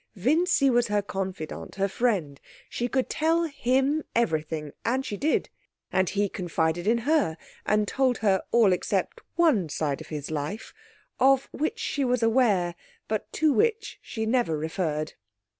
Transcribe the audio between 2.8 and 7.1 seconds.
could tell him everything, and she did, and he confided in